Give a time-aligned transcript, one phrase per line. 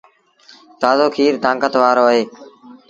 [0.81, 2.21] تآزو کير تآݩڪت وآرو اهي۔